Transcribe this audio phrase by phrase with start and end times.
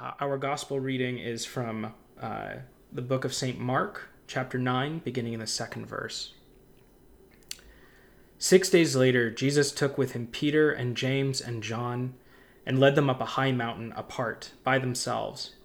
[0.00, 2.50] Uh, our gospel reading is from uh,
[2.92, 3.58] the book of St.
[3.58, 6.34] Mark, chapter 9, beginning in the second verse.
[8.38, 12.14] Six days later, Jesus took with him Peter and James and John
[12.64, 15.56] and led them up a high mountain apart by themselves.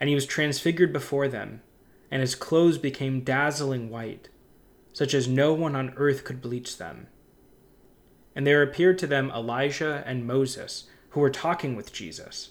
[0.00, 1.62] And he was transfigured before them,
[2.10, 4.30] and his clothes became dazzling white,
[4.92, 7.06] such as no one on earth could bleach them.
[8.34, 12.50] And there appeared to them Elijah and Moses, who were talking with Jesus.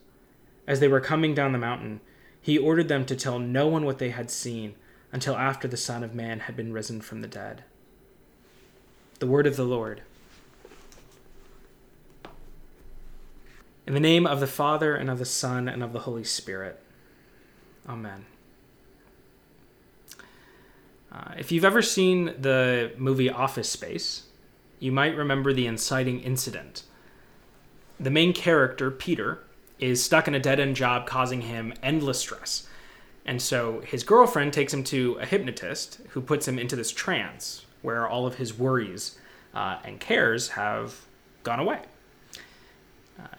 [0.67, 2.01] As they were coming down the mountain,
[2.41, 4.75] he ordered them to tell no one what they had seen
[5.11, 7.63] until after the Son of Man had been risen from the dead.
[9.19, 10.01] The word of the Lord.
[13.85, 16.81] In the name of the Father, and of the Son, and of the Holy Spirit.
[17.89, 18.25] Amen.
[21.11, 24.23] Uh, if you've ever seen the movie Office Space,
[24.79, 26.83] you might remember the inciting incident.
[27.99, 29.43] The main character, Peter,
[29.81, 32.67] is stuck in a dead end job causing him endless stress.
[33.25, 37.65] And so his girlfriend takes him to a hypnotist who puts him into this trance
[37.81, 39.17] where all of his worries
[39.53, 41.01] uh, and cares have
[41.43, 41.81] gone away.
[43.19, 43.35] Uh,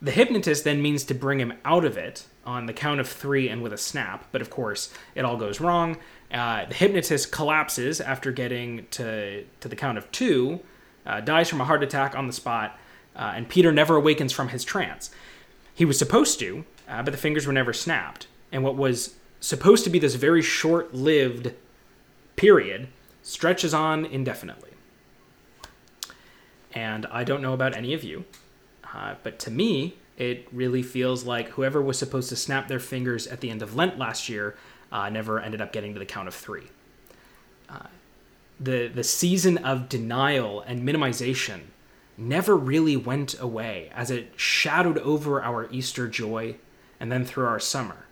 [0.00, 3.48] the hypnotist then means to bring him out of it on the count of three
[3.48, 5.96] and with a snap, but of course it all goes wrong.
[6.32, 10.60] Uh, the hypnotist collapses after getting to, to the count of two,
[11.04, 12.78] uh, dies from a heart attack on the spot,
[13.14, 15.10] uh, and Peter never awakens from his trance.
[15.76, 18.26] He was supposed to, uh, but the fingers were never snapped.
[18.50, 21.52] And what was supposed to be this very short lived
[22.34, 22.88] period
[23.22, 24.70] stretches on indefinitely.
[26.72, 28.24] And I don't know about any of you,
[28.94, 33.26] uh, but to me, it really feels like whoever was supposed to snap their fingers
[33.26, 34.56] at the end of Lent last year
[34.90, 36.68] uh, never ended up getting to the count of three.
[37.68, 37.88] Uh,
[38.58, 41.60] the the season of denial and minimization
[42.16, 46.56] never really went away as it shadowed over our Easter joy
[46.98, 48.06] and then through our summer.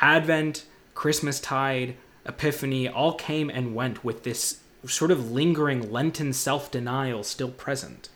[0.00, 1.94] Advent, Christmastide,
[2.26, 8.08] Epiphany all came and went with this sort of lingering Lenten self denial still present,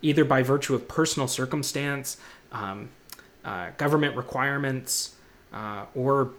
[0.00, 2.16] either by virtue of personal circumstance,
[2.50, 2.90] um,
[3.44, 5.14] uh, government requirements,
[5.52, 6.32] uh, or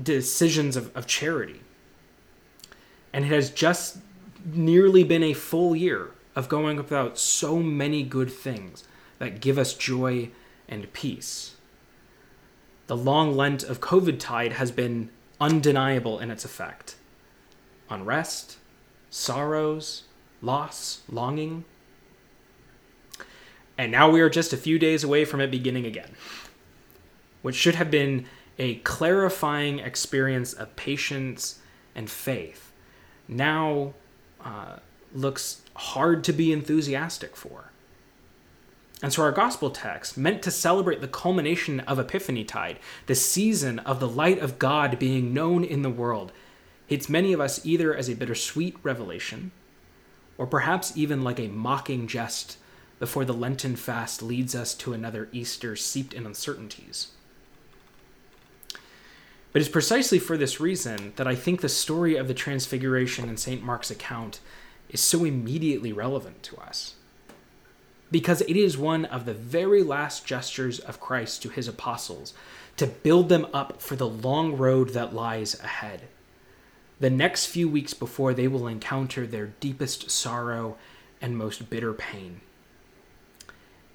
[0.00, 1.60] decisions of, of charity.
[3.12, 3.98] And it has just
[4.44, 8.84] nearly been a full year of going without so many good things
[9.18, 10.30] that give us joy
[10.68, 11.56] and peace.
[12.86, 15.10] The long Lent of COVID tide has been
[15.40, 16.96] undeniable in its effect
[17.90, 18.56] unrest,
[19.10, 20.04] sorrows,
[20.40, 21.64] loss, longing.
[23.76, 26.14] And now we are just a few days away from it beginning again,
[27.42, 28.26] which should have been
[28.58, 31.58] a clarifying experience of patience
[31.94, 32.72] and faith.
[33.28, 33.94] Now,
[34.42, 34.76] uh,
[35.14, 37.70] looks hard to be enthusiastic for.
[39.02, 43.80] And so, our gospel text, meant to celebrate the culmination of Epiphany Tide, the season
[43.80, 46.30] of the light of God being known in the world,
[46.86, 49.50] hits many of us either as a bittersweet revelation,
[50.38, 52.58] or perhaps even like a mocking jest
[53.00, 57.08] before the Lenten fast leads us to another Easter seeped in uncertainties.
[59.52, 63.36] But it's precisely for this reason that I think the story of the Transfiguration in
[63.36, 63.62] St.
[63.62, 64.38] Mark's account
[64.92, 66.94] is so immediately relevant to us.
[68.10, 72.34] Because it is one of the very last gestures of Christ to his apostles
[72.76, 76.02] to build them up for the long road that lies ahead.
[77.00, 80.76] The next few weeks before they will encounter their deepest sorrow
[81.20, 82.42] and most bitter pain.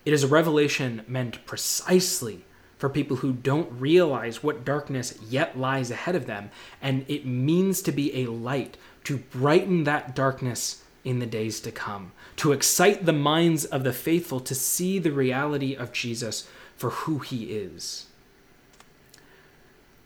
[0.04, 2.46] It is a revelation meant precisely
[2.78, 6.50] for people who don't realize what darkness yet lies ahead of them,
[6.82, 11.72] and it means to be a light to brighten that darkness in the days to
[11.72, 16.90] come, to excite the minds of the faithful to see the reality of Jesus for
[16.90, 18.08] who he is.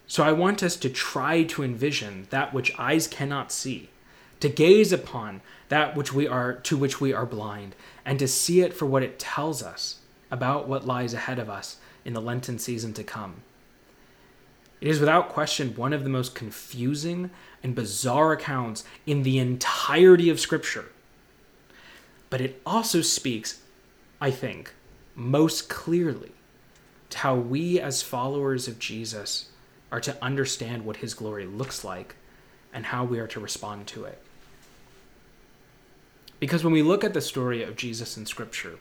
[0.05, 3.89] So I want us to try to envision that which eyes cannot see,
[4.41, 7.75] to gaze upon that which we are to which we are blind,
[8.05, 9.99] and to see it for what it tells us
[10.29, 13.41] about what lies ahead of us in the Lenten season to come.
[14.81, 17.31] It is without question one of the most confusing
[17.63, 20.90] and bizarre accounts in the entirety of Scripture.
[22.31, 23.61] But it also speaks,
[24.19, 24.73] I think,
[25.15, 26.31] most clearly
[27.11, 29.49] to how we, as followers of Jesus,
[29.91, 32.15] are to understand what his glory looks like
[32.73, 34.19] and how we are to respond to it.
[36.39, 38.79] Because when we look at the story of Jesus in Scripture,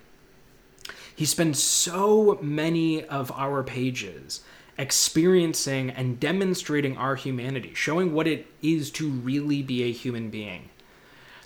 [1.15, 4.43] he spends so many of our pages
[4.79, 10.71] experiencing and demonstrating our humanity, showing what it is to really be a human being,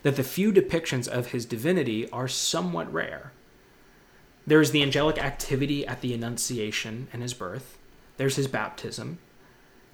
[0.05, 3.33] that the few depictions of his divinity are somewhat rare.
[4.47, 7.79] There is the angelic activity at the Annunciation and his birth,
[8.19, 9.19] there's his baptism,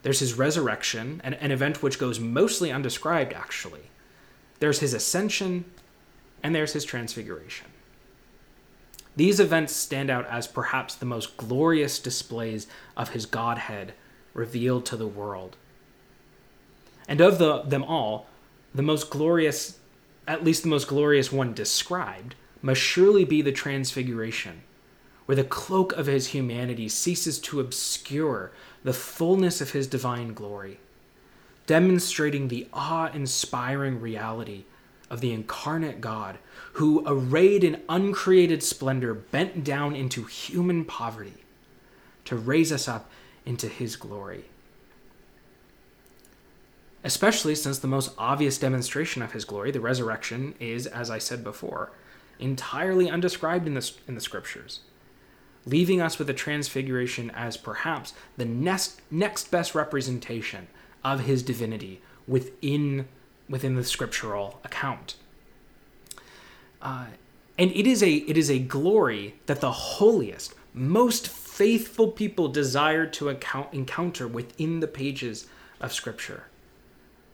[0.03, 3.91] there's his resurrection, an, an event which goes mostly undescribed, actually.
[4.59, 5.65] There's his ascension,
[6.43, 7.69] and there's his transfiguration.
[9.15, 12.67] These events stand out as perhaps the most glorious displays
[12.97, 13.95] of his Godhead
[14.35, 15.56] revealed to the world.
[17.06, 18.27] And of the, them all,
[18.75, 19.80] the most glorious,
[20.26, 24.62] at least the most glorious one described, must surely be the Transfiguration,
[25.26, 28.52] where the cloak of his humanity ceases to obscure
[28.84, 30.78] the fullness of his divine glory,
[31.67, 34.64] demonstrating the awe inspiring reality
[35.08, 36.38] of the incarnate God,
[36.75, 41.34] who, arrayed in uncreated splendor, bent down into human poverty
[42.25, 43.11] to raise us up
[43.44, 44.44] into his glory.
[47.02, 51.43] Especially since the most obvious demonstration of his glory, the resurrection, is, as I said
[51.43, 51.93] before,
[52.38, 54.81] entirely undescribed in the, in the scriptures,
[55.64, 60.67] leaving us with the transfiguration as perhaps the next, next best representation
[61.02, 63.08] of his divinity within
[63.49, 65.17] within the scriptural account.
[66.81, 67.06] Uh,
[67.58, 73.06] and it is a it is a glory that the holiest, most faithful people desire
[73.06, 75.46] to account, encounter within the pages
[75.81, 76.44] of Scripture.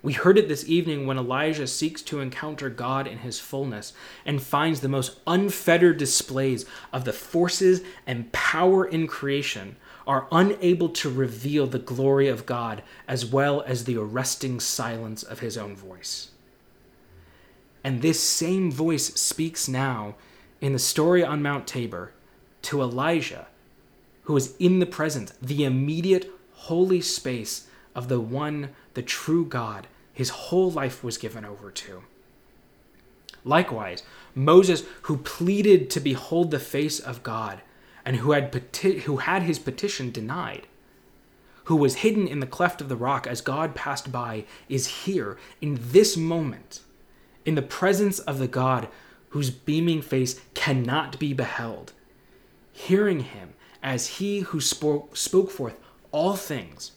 [0.06, 3.92] We heard it this evening when Elijah seeks to encounter God in his fullness
[4.24, 9.74] and finds the most unfettered displays of the forces and power in creation
[10.06, 15.40] are unable to reveal the glory of God as well as the arresting silence of
[15.40, 16.28] his own voice.
[17.82, 20.14] And this same voice speaks now
[20.60, 22.12] in the story on Mount Tabor
[22.62, 23.48] to Elijah,
[24.22, 27.66] who is in the presence, the immediate holy space
[27.96, 32.02] of the one, the true God, his whole life was given over to.
[33.44, 34.02] Likewise,
[34.34, 37.60] Moses, who pleaded to behold the face of God,
[38.02, 40.66] and who had, peti- who had his petition denied,
[41.64, 45.36] who was hidden in the cleft of the rock as God passed by, is here
[45.60, 46.80] in this moment,
[47.44, 48.88] in the presence of the God
[49.30, 51.92] whose beaming face cannot be beheld,
[52.72, 53.52] hearing him
[53.82, 55.78] as he who spoke, spoke forth
[56.10, 56.92] all things,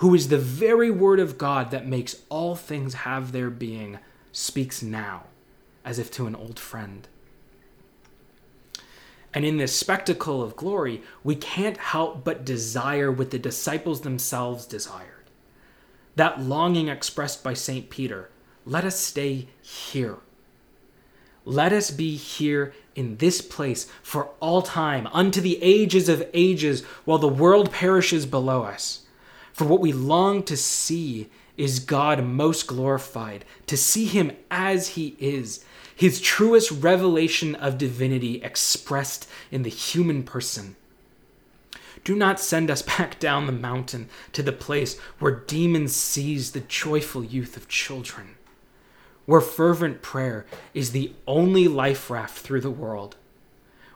[0.00, 3.98] who is the very word of God that makes all things have their being,
[4.32, 5.24] speaks now,
[5.84, 7.06] as if to an old friend.
[9.34, 14.64] And in this spectacle of glory, we can't help but desire what the disciples themselves
[14.64, 15.28] desired.
[16.16, 17.90] That longing expressed by St.
[17.90, 18.30] Peter
[18.64, 20.16] let us stay here.
[21.44, 26.84] Let us be here in this place for all time, unto the ages of ages,
[27.04, 29.06] while the world perishes below us.
[29.52, 35.16] For what we long to see is God most glorified, to see him as he
[35.18, 35.64] is,
[35.94, 40.76] his truest revelation of divinity expressed in the human person.
[42.02, 46.60] Do not send us back down the mountain to the place where demons seize the
[46.60, 48.36] joyful youth of children,
[49.26, 53.16] where fervent prayer is the only life raft through the world,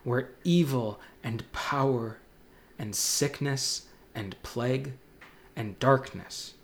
[0.02, 2.18] where evil and power
[2.78, 4.92] and sickness and plague
[5.56, 6.54] and darkness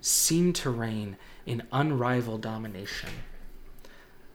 [0.00, 3.10] seem to reign in unrivaled domination.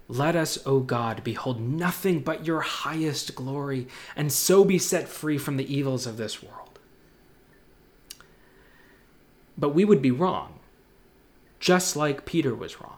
[0.07, 5.37] Let us, O God, behold nothing but your highest glory, and so be set free
[5.37, 6.79] from the evils of this world.
[9.57, 10.59] But we would be wrong,
[11.59, 12.97] just like Peter was wrong.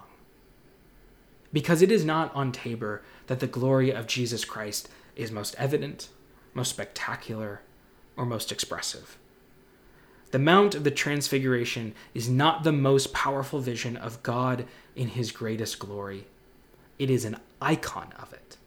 [1.51, 6.09] Because it is not on Tabor that the glory of Jesus Christ is most evident,
[6.55, 7.61] most spectacular,
[8.17, 9.17] or most expressive.
[10.33, 15.31] The Mount of the Transfiguration is not the most powerful vision of God in his
[15.31, 16.25] greatest glory
[16.97, 18.57] it is an icon of it.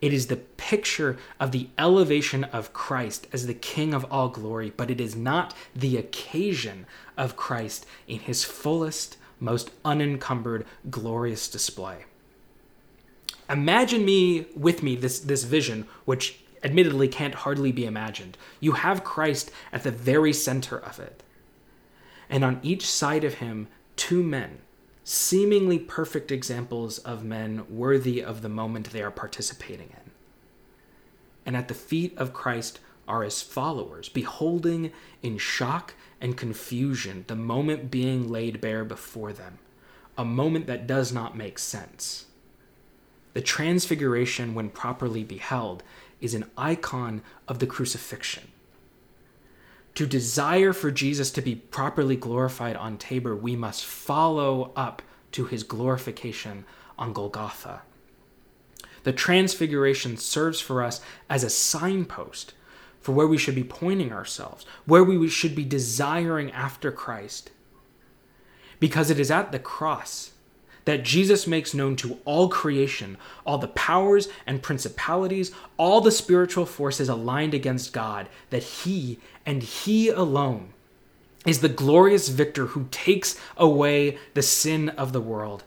[0.00, 4.72] It is the picture of the elevation of Christ as the King of all glory,
[4.76, 12.04] but it is not the occasion of Christ in his fullest, most unencumbered, glorious display.
[13.50, 18.36] Imagine me with me this, this vision, which admittedly can't hardly be imagined.
[18.60, 21.22] You have Christ at the very center of it.
[22.30, 24.58] And on each side of him, two men
[25.04, 30.10] seemingly perfect examples of men worthy of the moment they are participating in.
[31.44, 32.78] And at the feet of Christ,
[33.08, 34.92] are his followers, beholding
[35.22, 39.58] in shock and confusion the moment being laid bare before them,
[40.16, 42.26] a moment that does not make sense.
[43.34, 45.82] The transfiguration, when properly beheld,
[46.22, 48.44] is an icon of the crucifixion.
[49.96, 55.02] To desire for Jesus to be properly glorified on Tabor, we must follow up
[55.32, 56.64] to his glorification
[56.98, 57.82] on Golgotha.
[59.02, 62.54] The transfiguration serves for us as a signpost
[63.00, 67.50] for where we should be pointing ourselves, where we should be desiring after Christ.
[68.78, 70.31] Because it is at the cross
[70.84, 76.66] that Jesus makes known to all creation, all the powers and principalities, all the spiritual
[76.66, 80.72] forces aligned against God, that He and He alone
[81.46, 85.64] is the glorious victor who takes away the sin of the world.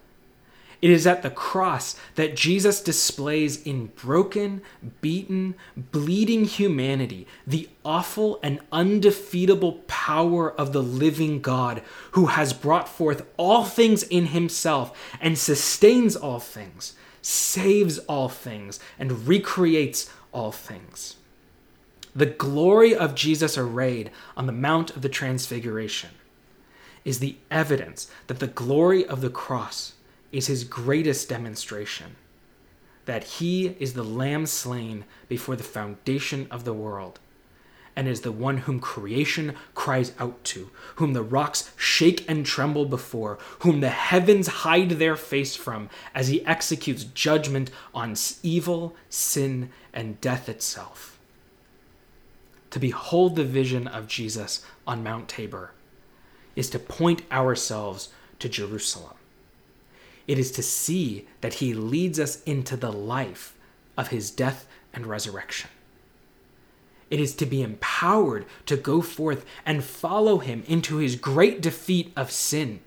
[0.82, 4.62] It is at the cross that Jesus displays in broken,
[5.02, 12.90] beaten, bleeding humanity the awful and undefeatable power of the living God who has brought
[12.90, 20.52] forth all things in himself and sustains all things, saves all things, and recreates all
[20.52, 21.16] things.
[22.16, 26.12] The glory of Jesus arrayed on the Mount of the Transfiguration
[27.04, 29.95] is the evidence that the glory of the cross
[30.32, 32.16] is his greatest demonstration
[33.06, 37.20] that he is the lamb slain before the foundation of the world
[37.96, 42.86] and is the one whom creation cries out to, whom the rocks shake and tremble
[42.86, 49.70] before, whom the heavens hide their face from as he executes judgment on evil, sin,
[49.94, 51.18] and death itself.
[52.72, 55.72] To behold the vision of Jesus on Mount Tabor
[56.58, 59.15] is to point ourselves to Jerusalem.
[60.28, 63.56] It is to see that he leads us into the life
[63.98, 65.70] of his death and resurrection.
[67.10, 72.12] It is to be empowered to go forth and follow him into his great defeat
[72.16, 72.80] of sin,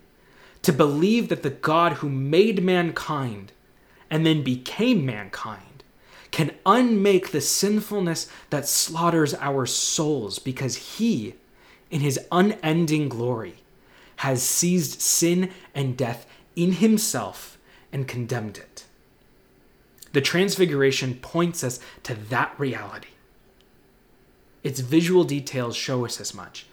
[0.62, 3.52] to believe that the God who made mankind
[4.10, 5.84] and then became mankind
[6.30, 11.34] can unmake the sinfulness that slaughters our souls because he,
[11.90, 13.56] in his unending glory,
[14.16, 16.26] has seized sin and death
[16.58, 17.56] in himself
[17.92, 18.84] and condemned it.
[20.12, 23.10] The Transfiguration points us to that reality.
[24.64, 26.66] Its visual details show us as much.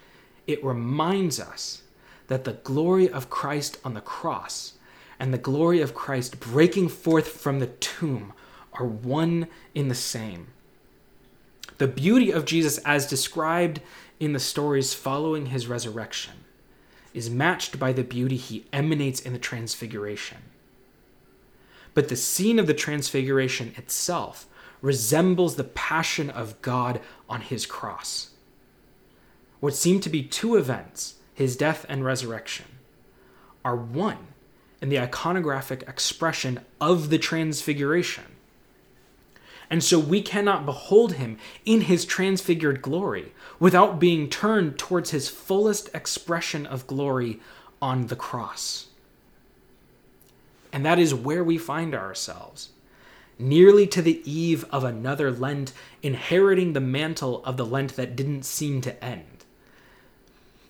[0.48, 1.82] It reminds us
[2.26, 4.72] that the glory of Christ on the cross
[5.20, 8.32] and the glory of Christ breaking forth from the tomb
[8.72, 10.48] are one in the same.
[11.78, 13.80] The beauty of Jesus, as described
[14.18, 16.34] in the stories following his resurrection,
[17.16, 20.38] is matched by the beauty he emanates in the Transfiguration.
[21.94, 24.46] But the scene of the Transfiguration itself
[24.82, 28.30] resembles the passion of God on his cross.
[29.60, 32.66] What seem to be two events, his death and resurrection,
[33.64, 34.28] are one
[34.82, 38.35] in the iconographic expression of the Transfiguration.
[39.70, 45.28] And so we cannot behold him in his transfigured glory without being turned towards his
[45.28, 47.40] fullest expression of glory
[47.82, 48.86] on the cross.
[50.72, 52.70] And that is where we find ourselves,
[53.38, 58.44] nearly to the eve of another Lent, inheriting the mantle of the Lent that didn't
[58.44, 59.44] seem to end.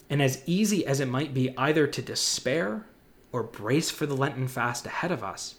[0.09, 2.87] And as easy as it might be either to despair
[3.33, 5.57] or brace for the Lenten fast ahead of us,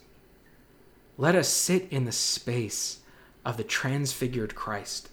[1.18, 3.00] let us sit in the space
[3.48, 5.08] of the transfigured Christ.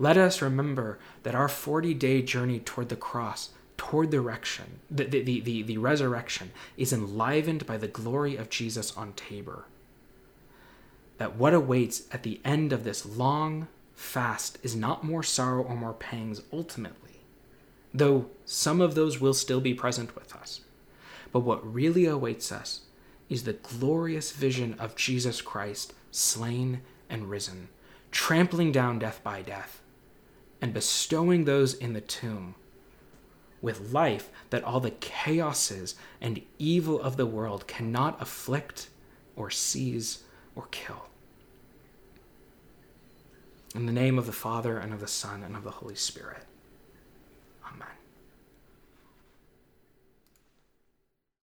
[0.00, 5.04] Let us remember that our 40 day journey toward the cross, toward the, resurrection, the,
[5.04, 9.66] the, the, the resurrection, is enlivened by the glory of Jesus on Tabor.
[11.18, 15.76] That what awaits at the end of this long fast is not more sorrow or
[15.76, 17.20] more pangs ultimately,
[17.94, 20.62] though some of those will still be present with us.
[21.30, 22.80] But what really awaits us
[23.28, 27.68] is the glorious vision of Jesus Christ slain and risen,
[28.10, 29.80] trampling down death by death,
[30.60, 32.54] and bestowing those in the tomb
[33.64, 38.88] with life that all the chaoses and evil of the world cannot afflict
[39.36, 40.22] or seize
[40.54, 41.06] or kill.
[43.74, 46.44] In the name of the Father, and of the Son, and of the Holy Spirit.
[47.66, 47.88] Amen.